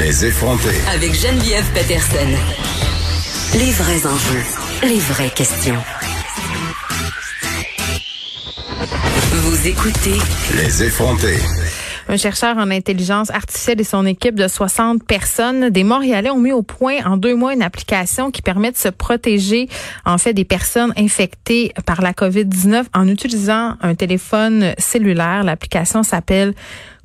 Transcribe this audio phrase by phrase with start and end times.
[0.00, 0.70] Les effronter.
[0.94, 2.28] Avec Geneviève Peterson.
[3.54, 4.42] Les vrais enjeux,
[4.82, 5.78] les vraies questions.
[9.32, 10.18] Vous écoutez
[10.56, 11.36] Les effronter.
[12.08, 16.52] Un chercheur en intelligence artificielle et son équipe de 60 personnes des Montréalais ont mis
[16.52, 19.68] au point en deux mois une application qui permet de se protéger
[20.04, 25.44] en fait des personnes infectées par la COVID-19 en utilisant un téléphone cellulaire.
[25.44, 26.54] L'application s'appelle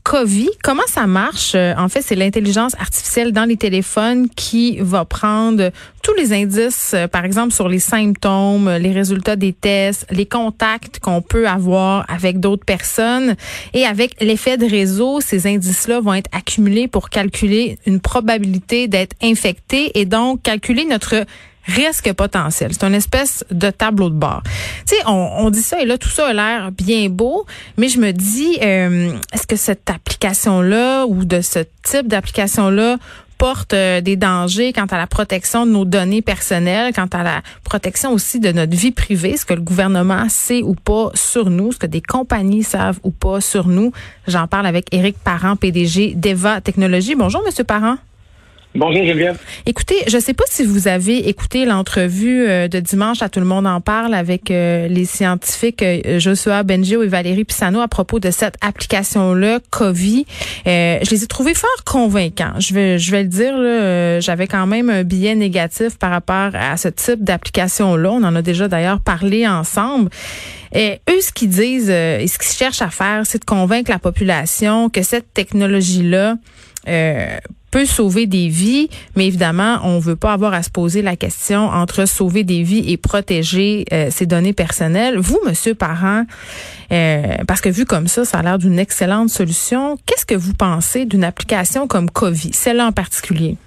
[0.08, 0.52] COVID.
[0.64, 1.52] Comment ça marche?
[1.54, 5.70] Euh, en fait, c'est l'intelligence artificielle dans les téléphones qui va prendre
[6.02, 11.00] tous les indices, euh, par exemple, sur les symptômes, les résultats des tests, les contacts
[11.00, 13.36] qu'on peut avoir avec d'autres personnes.
[13.74, 19.14] Et avec l'effet de réseau, ces indices-là vont être accumulés pour calculer une probabilité d'être
[19.22, 21.26] infecté et donc calculer notre
[21.68, 22.72] risque potentiel.
[22.74, 24.42] C'est une espèce de tableau de bord.
[24.88, 27.46] Tu sais, on, on, dit ça et là, tout ça a l'air bien beau,
[27.78, 32.98] mais je me dis, euh, est-ce que cette application-là ou de ce type d'application-là
[33.38, 37.42] porte euh, des dangers quant à la protection de nos données personnelles, quant à la
[37.64, 41.72] protection aussi de notre vie privée, ce que le gouvernement sait ou pas sur nous,
[41.72, 43.92] ce que des compagnies savent ou pas sur nous?
[44.28, 47.16] J'en parle avec Éric Parent, PDG d'Eva Technologies.
[47.16, 47.98] Bonjour, Monsieur Parent.
[48.78, 49.40] Bonjour Geneviève.
[49.66, 53.40] Écoutez, je ne sais pas si vous avez écouté l'entrevue euh, de dimanche à Tout
[53.40, 57.88] le monde en parle avec euh, les scientifiques euh, Joshua Bengio et Valérie Pisano à
[57.88, 60.26] propos de cette application-là, COVID.
[60.68, 62.60] je les ai trouvés fort convaincants.
[62.60, 66.78] Je vais, je vais le dire, j'avais quand même un billet négatif par rapport à
[66.78, 68.12] ce type d'application-là.
[68.12, 70.12] On en a déjà d'ailleurs parlé ensemble.
[70.72, 74.00] Et eux, ce qu'ils disent et ce qu'ils cherchent à faire, c'est de convaincre la
[74.00, 76.36] population que cette technologie-là
[76.88, 77.38] euh,
[77.72, 81.68] peut sauver des vies, mais évidemment, on veut pas avoir à se poser la question
[81.68, 85.18] entre sauver des vies et protéger euh, ses données personnelles.
[85.18, 86.26] Vous, Monsieur Parent,
[86.92, 89.98] euh, parce que vu comme ça, ça a l'air d'une excellente solution.
[90.06, 93.58] Qu'est-ce que vous pensez d'une application comme COVID, celle-là en particulier?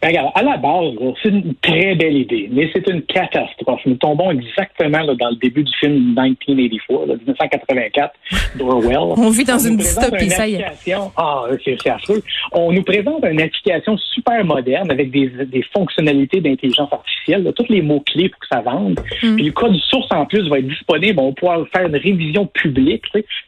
[0.00, 3.80] Ben, regarde, à la base, c'est une très belle idée, mais c'est une catastrophe.
[3.84, 8.14] Nous tombons exactement là, dans le début du film 1984, là, 1984,
[8.56, 9.14] d'Orwell.
[9.16, 10.64] On vit dans une dystopie, ça y est.
[11.16, 12.22] Ah, c'est affreux.
[12.52, 17.66] On nous présente une application super moderne avec des, des fonctionnalités d'intelligence artificielle, là, tous
[17.68, 19.00] les mots-clés pour que ça vende.
[19.22, 19.34] Mm.
[19.34, 21.18] Puis le code source, en plus, va être disponible.
[21.18, 23.04] On va pouvoir faire une révision publique.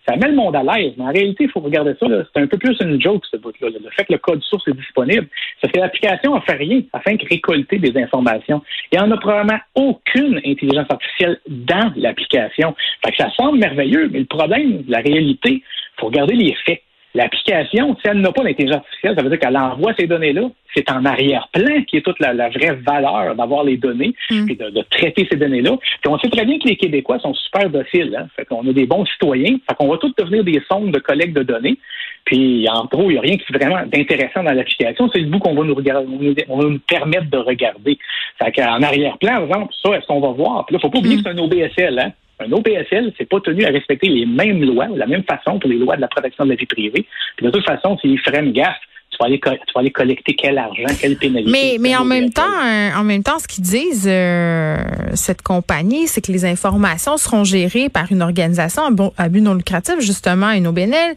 [0.08, 2.06] Ça met le monde à l'aise, mais en réalité, il faut regarder ça.
[2.34, 3.68] C'est un peu plus une joke, ce bout-là.
[3.68, 5.28] Le fait que le code source est disponible,
[5.62, 8.62] ça fait l'application fait rien afin de récolter des informations.
[8.92, 12.74] Il n'y en a probablement aucune intelligence artificielle dans l'application.
[13.04, 16.82] Fait que ça semble merveilleux, mais le problème, la réalité, il faut regarder les faits.
[17.12, 20.42] L'application, si elle n'a pas d'intelligence artificielle, ça veut dire qu'elle envoie ces données-là.
[20.76, 24.48] C'est en arrière-plan qui est toute la, vraie valeur d'avoir les données mm.
[24.48, 25.76] et de, traiter ces données-là.
[26.00, 28.16] Puis on sait très bien que les Québécois sont super dociles.
[28.16, 28.28] Hein?
[28.36, 29.56] Fait qu'on a des bons citoyens.
[29.68, 31.78] Fait qu'on va tous devenir des sondes de collecte de données.
[32.24, 35.08] Puis en gros, il n'y a rien qui est vraiment d'intéressant dans l'application.
[35.12, 37.98] C'est le bout qu'on va nous regarder, on va nous permettre de regarder.
[38.42, 40.66] Fait qu'en arrière-plan, par exemple, ça, est-ce qu'on va voir?
[40.66, 41.22] Puis là, faut pas oublier mm.
[41.22, 42.12] que c'est un OBSL, hein?
[42.42, 45.76] Un OPSL, c'est pas tenu à respecter les mêmes lois, la même façon pour les
[45.76, 47.04] lois de la protection de la vie privée.
[47.36, 48.80] Puis de toute façon, s'il ferait une gaffe,
[49.20, 51.50] vas, aller, tu vas aller collecter quel argent, quelle pénalité.
[51.50, 54.76] Mais, mais en même temps, euh, en même temps, ce qu'ils disent, euh,
[55.14, 58.82] cette compagnie, c'est que les informations seront gérées par une organisation
[59.16, 61.14] à but non lucratif, justement, une OBNL,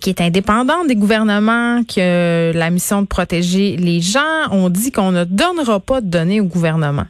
[0.00, 4.50] qui est indépendante des gouvernements, qui a la mission de protéger les gens.
[4.50, 7.06] On dit qu'on ne donnera pas de données au gouvernement.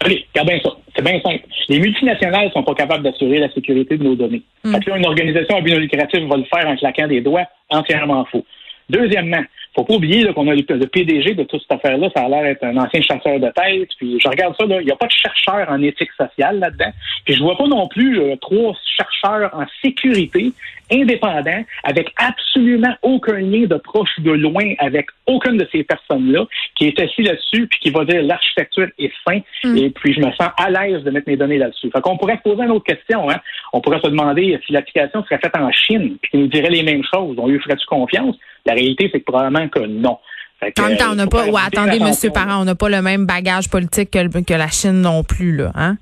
[0.00, 0.70] Allez, regarde bien ça.
[0.96, 1.44] C'est bien simple.
[1.68, 4.42] Les multinationales ne sont pas capables d'assurer la sécurité de nos données.
[4.64, 4.72] Mm.
[4.72, 7.46] Fait que une organisation à but non lucratif va le faire en claquant des doigts,
[7.68, 8.44] entièrement faux.
[8.90, 9.44] Deuxièmement,
[9.80, 12.64] faut pas oublier qu'on a le, PDG de toute cette affaire-là, ça a l'air d'être
[12.64, 13.88] un ancien chasseur de tête.
[13.96, 16.92] Puis je regarde ça, il n'y a pas de chercheur en éthique sociale là-dedans.
[17.24, 20.52] Puis je vois pas non plus euh, trois chercheurs en sécurité
[20.92, 26.46] indépendants, avec absolument aucun lien de proche ou de loin avec aucune de ces personnes-là,
[26.74, 29.76] qui est assis là-dessus, puis qui va dire l'architecture est sain, mm.
[29.76, 31.90] et puis je me sens à l'aise de mettre mes données là-dessus.
[31.90, 33.30] Fait qu'on pourrait se poser une autre question.
[33.30, 33.36] Hein?
[33.72, 36.82] On pourrait se demander si l'application serait faite en Chine, puis qu'ils nous dirait les
[36.82, 37.36] mêmes choses.
[37.38, 38.36] On lui ferait-tu confiance?
[38.66, 40.18] La réalité, c'est que probablement que non.
[40.62, 41.44] même temps, on n'a pas.
[41.66, 45.22] attendez, Monsieur Parent, on n'a pas le même bagage politique que, que la Chine non
[45.24, 45.96] plus, là, hein?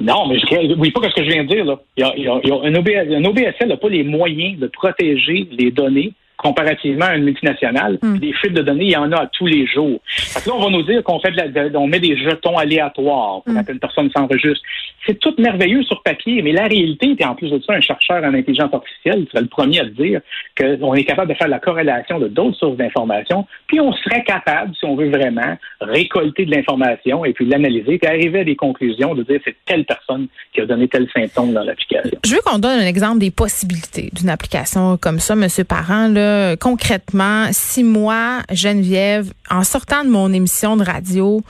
[0.00, 1.64] Non, mais je oui, pas ce que je viens de dire.
[1.64, 1.78] Là.
[1.96, 5.70] Il y a, il y a, un, OBSL n'a pas les moyens de protéger les
[5.70, 7.98] données comparativement à une multinationale.
[8.02, 8.18] Hmm.
[8.18, 10.00] Des fuites de données, il y en a à tous les jours.
[10.32, 12.56] Parce que là, on va nous dire qu'on fait de la, on met des jetons
[12.56, 13.64] aléatoires pour mm.
[13.64, 14.62] qu'une personne s'enregistre.
[15.06, 18.24] C'est tout merveilleux sur papier, mais la réalité, et en plus de ça, un chercheur
[18.24, 20.20] en intelligence artificielle serait le premier à dire
[20.58, 24.74] qu'on est capable de faire la corrélation de d'autres sources d'informations, puis on serait capable,
[24.74, 29.14] si on veut vraiment, récolter de l'information et puis l'analyser, puis arriver à des conclusions
[29.14, 32.18] de dire c'est telle personne qui a donné tel symptôme dans l'application.
[32.24, 36.08] Je veux qu'on donne un exemple des possibilités d'une application comme ça, Monsieur Parent.
[36.08, 36.23] Là,
[36.60, 41.42] concrètement, si moi, Geneviève, en sortant de mon émission de radio,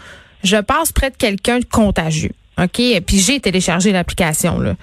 [0.43, 2.33] je passe près de quelqu'un de contagieux,
[2.63, 2.79] OK?
[2.81, 4.75] Et puis j'ai téléchargé l'application, là.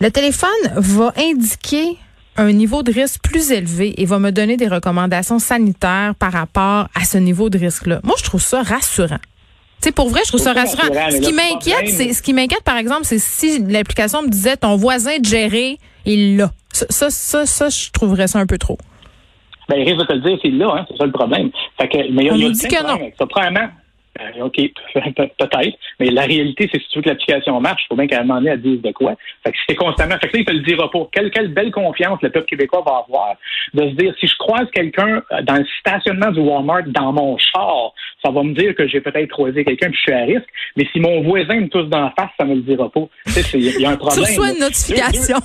[0.00, 1.98] Le téléphone va indiquer
[2.36, 6.88] un niveau de risque plus élevé et va me donner des recommandations sanitaires par rapport
[6.94, 8.00] à ce niveau de risque-là.
[8.02, 9.18] Moi, je trouve ça rassurant.
[9.82, 10.84] sais, pour vrai, je trouve ça rassurant.
[11.10, 14.76] Ce qui m'inquiète, c'est ce qui m'inquiète, par exemple, c'est si l'application me disait ton
[14.76, 16.50] voisin de gérer, il l'a.
[16.72, 18.78] Ça, ça, ça, je trouverais ça un peu trop
[19.70, 21.50] ben, il risque de te le dire, c'est là, hein, c'est ça le problème.
[21.80, 23.10] Fait que, mais il y a, il dit que non.
[23.16, 23.68] Ça, premièrement,
[24.18, 24.56] ben, OK,
[24.94, 25.78] peut-être.
[26.00, 28.20] Mais la réalité, c'est que si tu veux que l'application marche, il faut bien qu'à
[28.20, 29.14] un moment donné, elle dise de quoi.
[29.44, 30.16] Fait que c'est constamment.
[30.20, 31.08] Fait que là, il te le dira pas.
[31.12, 33.36] Quelle, quelle belle confiance le peuple québécois va avoir
[33.74, 37.38] de se dire si je croise quelqu'un euh, dans le stationnement du Walmart dans mon
[37.38, 37.92] char,
[38.24, 40.48] ça va me dire que j'ai peut-être croisé quelqu'un et je suis à risque.
[40.76, 43.08] Mais si mon voisin me touche dans la face, ça me le dira pas.
[43.26, 44.24] Tu sais, il y a un problème.
[44.24, 45.36] Tu reçois une notification.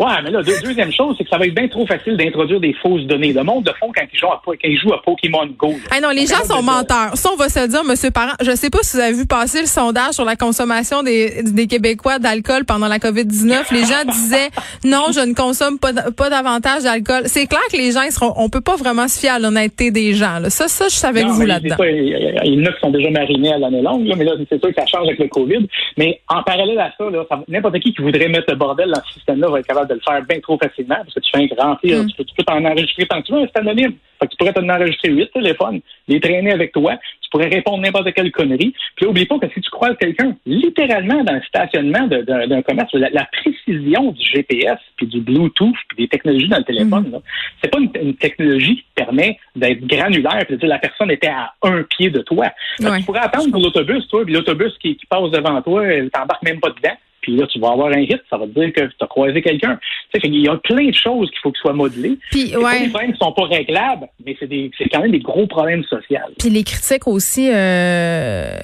[0.00, 2.72] Ouais, mais là, deuxième chose, c'est que ça va être bien trop facile d'introduire des
[2.72, 3.34] fausses données.
[3.34, 5.74] Le monde de fond, quand ils jouent à, quand ils jouent à Pokémon Go.
[5.90, 7.14] Ah non, les gens sont menteurs.
[7.16, 8.32] Ça, on va se dire, Monsieur Parent.
[8.40, 11.66] Je sais pas si vous avez vu passer le sondage sur la consommation des, des
[11.66, 13.74] Québécois d'alcool pendant la COVID-19.
[13.74, 14.48] Les gens disaient,
[14.84, 17.24] non, je ne consomme pas, pas davantage d'alcool.
[17.26, 19.90] C'est clair que les gens, ils seront, on peut pas vraiment se fier à l'honnêteté
[19.90, 20.38] des gens.
[20.38, 20.48] Là.
[20.48, 21.76] Ça, ça, je suis avec vous là-dedans.
[21.80, 24.58] Il y en a qui sont déjà marinés à l'année longue, là, mais là, c'est
[24.58, 25.66] sûr que ça change avec le COVID.
[25.98, 29.14] Mais en parallèle à ça, là, n'importe qui qui voudrait mettre le bordel dans ce
[29.14, 31.62] système-là va être capable de le faire bien trop facilement parce que tu fais un
[31.62, 32.06] remplir, mm.
[32.08, 33.94] tu, peux, tu peux t'en enregistrer tant que tu veux, c'est anonyme.
[34.18, 37.78] Fait que tu pourrais t'en enregistrer huit téléphones, les traîner avec toi, tu pourrais répondre
[37.82, 38.74] n'importe quelle connerie.
[38.96, 43.28] Puis oublie pas que si tu croises quelqu'un littéralement dans le stationnement d'un commerce, la,
[43.32, 47.20] précision du GPS, puis du Bluetooth, puis des technologies dans le téléphone, mm.
[47.62, 51.52] c'est pas une, technologie qui permet d'être granulaire, puis de dire la personne était à
[51.62, 52.50] un pied de toi.
[52.78, 55.82] Tu pourrais attendre pour l'autobus, toi, puis l'autobus qui, qui passe devant toi,
[56.12, 58.72] t'embarques même pas dedans puis là, tu vas avoir un hit, ça va te dire
[58.72, 59.78] que tu as croisé quelqu'un.
[60.12, 62.18] Tu sais, il y a plein de choses qu'il faut que soient modelées.
[62.30, 62.84] Puis, ouais.
[62.84, 66.18] Des problèmes qui sont pas réglables, mais c'est quand même des gros problèmes sociaux.
[66.38, 68.58] Puis les critiques aussi euh,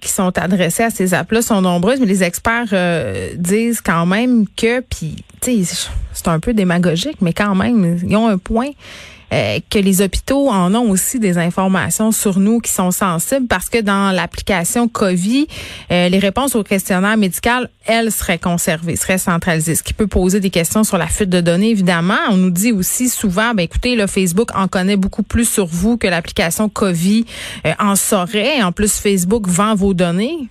[0.00, 4.46] qui sont adressées à ces apps-là sont nombreuses, mais les experts euh, disent quand même
[4.56, 8.70] que, puis, tu sais, c'est un peu démagogique, mais quand même, ils ont un point
[9.32, 13.68] euh, que les hôpitaux en ont aussi des informations sur nous qui sont sensibles parce
[13.68, 15.46] que dans l'application COVID,
[15.90, 20.40] euh, les réponses au questionnaire médical, elles seraient conservées, seraient centralisées, ce qui peut poser
[20.40, 22.18] des questions sur la fuite de données, évidemment.
[22.30, 25.96] On nous dit aussi souvent, ben écoutez, le Facebook en connaît beaucoup plus sur vous
[25.96, 27.24] que l'application COVID
[27.66, 28.62] euh, en saurait.
[28.62, 30.48] En plus, Facebook vend vos données.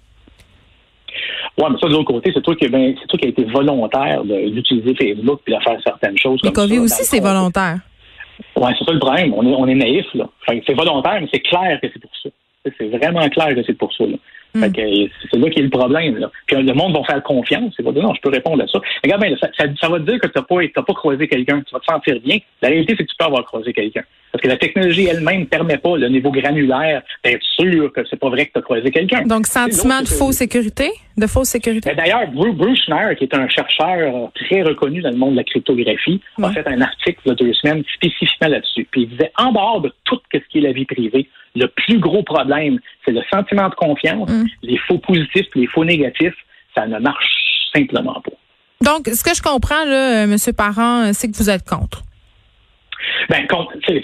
[1.57, 3.43] Oui, mais ça, de l'autre côté, c'est toi qui, ben, c'est toi qui a été
[3.45, 6.39] volontaire d'utiliser Facebook puis de faire certaines choses.
[6.43, 7.79] Le COVID aussi, c'est volontaire.
[8.55, 9.33] Oui, c'est ça le problème.
[9.35, 10.27] On est, on est naïf, là.
[10.47, 12.29] c'est volontaire, mais c'est clair que c'est pour ça.
[12.77, 14.05] C'est vraiment clair que c'est pour ça.
[14.05, 14.17] Là.
[14.53, 14.71] Hmm.
[14.73, 16.17] c'est là qui est le problème.
[16.17, 16.31] Là.
[16.45, 17.73] Puis le monde va faire confiance.
[17.75, 18.79] C'est pas non, je peux répondre à ça.
[19.03, 21.61] Regarde bien, ça, ça, va te dire que tu n'as pas, pas croisé quelqu'un.
[21.61, 22.37] Tu vas te sentir bien.
[22.61, 24.03] La réalité, c'est que tu peux avoir croisé quelqu'un.
[24.37, 28.19] Parce que la technologie elle-même ne permet pas le niveau granulaire d'être sûr que c'est
[28.19, 29.23] pas vrai que tu as croisé quelqu'un.
[29.23, 30.91] Donc, sentiment de fausse sécurité?
[31.17, 31.89] De fausse sécurité?
[31.89, 35.43] Ben, d'ailleurs, Bruce Schneier, qui est un chercheur très reconnu dans le monde de la
[35.43, 38.87] cryptographie, a fait un article il y a deux semaines spécifiquement là-dessus.
[38.91, 41.97] Puis il disait, en dehors de tout ce qui est la vie privée, le plus
[41.97, 44.45] gros problème, c'est le sentiment de confiance, mm.
[44.61, 46.37] les faux positifs, les faux négatifs,
[46.75, 47.25] ça ne marche
[47.73, 48.37] simplement pas.
[48.81, 50.53] Donc, ce que je comprends, là, euh, M.
[50.55, 52.03] Parent, c'est que vous êtes contre.
[53.29, 53.45] Ben,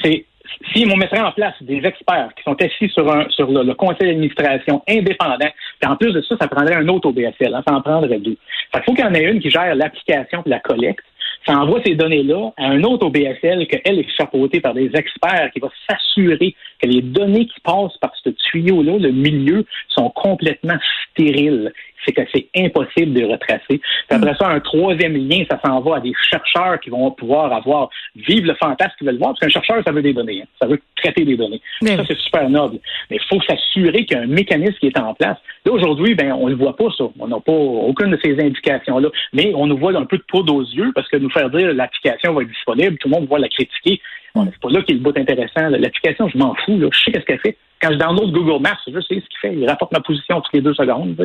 [0.03, 0.25] c'est
[0.73, 4.07] si on mettrait en place des experts qui sont assis sur, un, sur le, conseil
[4.07, 5.49] d'administration indépendant,
[5.85, 8.37] en plus de ça, ça prendrait un autre OBSL, hein, ça en prendrait deux.
[8.73, 11.03] il faut qu'il y en ait une qui gère l'application et la collecte,
[11.45, 15.59] ça envoie ces données-là à un autre OBSL qu'elle est chapeautée par des experts qui
[15.59, 20.77] va s'assurer que les données qui passent par ce tuyau-là, le milieu, sont complètement
[21.11, 21.73] stériles
[22.05, 23.61] c'est que c'est impossible de retracer.
[23.69, 27.53] Puis après ça, un troisième lien, ça s'en va à des chercheurs qui vont pouvoir
[27.53, 30.47] avoir, vivre le fantasme qu'ils veulent voir, parce qu'un chercheur, ça veut des données, hein.
[30.61, 31.61] ça veut traiter des données.
[31.81, 32.79] Ça, c'est super noble.
[33.09, 35.37] Mais il faut s'assurer qu'il y a un mécanisme qui est en place.
[35.65, 37.05] Là, aujourd'hui, ben, on ne voit pas ça.
[37.19, 39.09] On n'a pas aucune de ces indications-là.
[39.33, 41.73] Mais on nous voit un peu de poudre aux yeux, parce que nous faire dire
[41.73, 44.01] l'application va être disponible, tout le monde va la critiquer.
[44.35, 45.69] Bon, c'est pas là qui est le bout intéressant.
[45.69, 46.79] L'application, je m'en fous.
[46.79, 46.87] Là.
[46.91, 47.57] Je sais qu'est-ce qu'elle fait.
[47.83, 49.55] Quand je download Google Maps, je sais ce qu'il fait.
[49.55, 51.17] Il rapporte ma position toutes les deux secondes.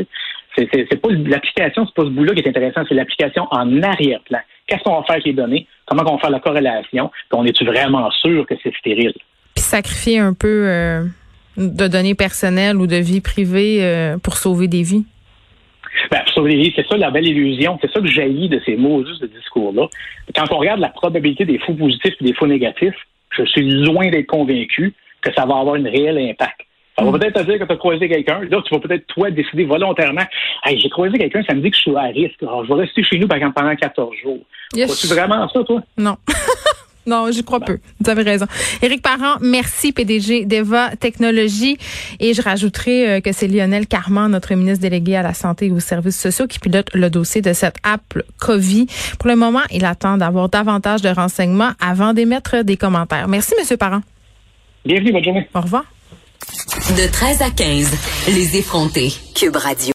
[0.56, 4.40] C'est, c'est, pas l'application, c'est pas ce bout-là qui est intéressant, c'est l'application en arrière-plan.
[4.66, 5.68] Qu'est-ce qu'on va faire avec les données?
[5.86, 7.12] Comment on va faire la corrélation?
[7.32, 9.14] on est-tu vraiment sûr que c'est stérile?
[9.54, 11.04] Puis sacrifier un peu euh,
[11.56, 15.06] de données personnelles ou de vie privée euh, pour sauver des vies.
[16.10, 17.78] Ben, sauver des vies, c'est ça la belle illusion.
[17.80, 19.86] C'est ça que jaillit de ces mots juste de discours-là.
[20.34, 22.96] Quand on regarde la probabilité des faux positifs et des faux négatifs,
[23.30, 26.60] je suis loin d'être convaincu que ça va avoir un réel impact.
[26.98, 27.18] Ça va mm.
[27.18, 28.40] peut-être te dire que tu as croisé quelqu'un.
[28.50, 30.24] Là, tu vas peut-être, toi, décider volontairement
[30.64, 32.42] Hey, j'ai croisé quelqu'un, ça me dit que je suis à risque.
[32.42, 34.40] Alors, je vais rester chez nous pendant 14 jours.
[34.74, 35.00] Yes.
[35.00, 35.80] tu vraiment ça, toi?
[35.96, 36.16] Non.
[37.08, 37.78] Non, je crois peu.
[38.00, 38.44] Vous avez raison.
[38.82, 41.78] Éric Parent, merci PDG d'Eva Technologies.
[42.20, 45.70] Et je rajouterai euh, que c'est Lionel Carman, notre ministre délégué à la santé et
[45.70, 48.02] aux services sociaux, qui pilote le dossier de cette app
[48.40, 48.86] COVID.
[49.18, 53.26] Pour le moment, il attend d'avoir davantage de renseignements avant d'émettre des commentaires.
[53.26, 54.02] Merci, Monsieur Parent.
[54.88, 55.46] Bienvenue, bonne journée.
[55.54, 55.84] Au revoir.
[56.96, 57.92] De 13 à 15,
[58.28, 59.12] les effrontés.
[59.34, 59.84] Cube Radio.